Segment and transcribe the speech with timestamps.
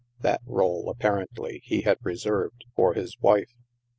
[0.21, 3.53] That role, apparently, he had reserved for his wife.